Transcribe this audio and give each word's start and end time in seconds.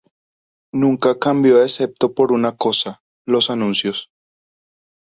Nunca 0.73 1.19
cambió 1.19 1.61
excepto 1.61 2.15
por 2.15 2.31
una 2.31 2.57
cosa: 2.57 3.03
los 3.27 3.51
anuncios. 3.51 4.09